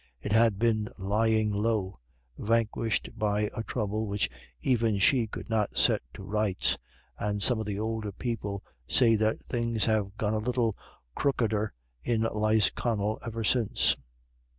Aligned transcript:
It 0.19 0.31
had 0.33 0.53
long 0.53 0.57
been 0.57 0.89
lying 0.97 1.51
low, 1.51 1.99
vanquished 2.35 3.09
by 3.19 3.51
a 3.55 3.61
trouble 3.61 4.07
which 4.07 4.31
even 4.59 4.97
she 4.97 5.27
could 5.27 5.47
not 5.47 5.77
set 5.77 6.01
to 6.15 6.23
rights, 6.23 6.75
and 7.19 7.43
some 7.43 7.59
of 7.59 7.67
the 7.67 7.77
older 7.77 8.11
people 8.11 8.63
say 8.87 9.13
that 9.17 9.43
things 9.45 9.85
have 9.85 10.17
gone 10.17 10.33
a 10.33 10.39
little 10.39 10.75
crookeder 11.13 11.71
in 12.03 12.21
Lisconnel 12.23 13.19
ever 13.23 13.43
since. 13.43 13.95